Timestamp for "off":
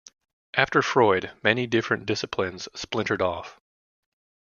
3.21-3.59